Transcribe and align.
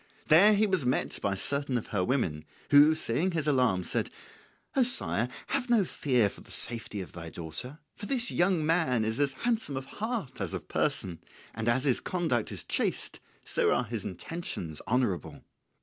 There 0.29 0.55
he 0.55 0.65
was 0.65 0.83
met 0.83 1.21
by 1.21 1.35
certain 1.35 1.77
of 1.77 1.89
her 1.89 2.03
women, 2.03 2.43
who, 2.71 2.95
seeing 2.95 3.33
his 3.33 3.45
alarm, 3.45 3.83
said, 3.83 4.09
"O 4.75 4.81
sire, 4.81 5.29
have 5.49 5.69
no 5.69 5.85
fear 5.85 6.27
for 6.27 6.41
the 6.41 6.49
safety 6.49 7.01
of 7.01 7.11
thy 7.11 7.29
daughter; 7.29 7.77
for 7.93 8.07
this 8.07 8.31
young 8.31 8.65
man 8.65 9.05
is 9.05 9.19
as 9.19 9.33
handsome 9.33 9.77
of 9.77 9.85
heart 9.85 10.41
as 10.41 10.55
of 10.55 10.67
person, 10.67 11.19
and 11.53 11.69
as 11.69 11.83
his 11.83 11.99
conduct 11.99 12.51
is 12.51 12.63
chaste, 12.63 13.19
so 13.43 13.69
also 13.69 13.83
are 13.85 13.89
his 13.91 14.03
intentions 14.03 14.81
honourable." 14.87 15.43